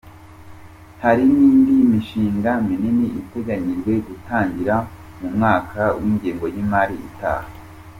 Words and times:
Hari 1.03 1.23
n’indi 1.33 1.73
mishinga 1.91 2.51
minini 2.67 3.07
iteganyijwe 3.21 3.93
gutangira 4.07 4.75
mu 5.19 5.27
mwaka 5.35 5.81
w’ingengo 6.01 6.45
y’imari 6.53 6.95
itaha. 7.09 7.47